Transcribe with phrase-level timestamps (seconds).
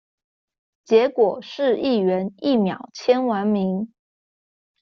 [0.87, 3.87] 結果市議員一秒簽完名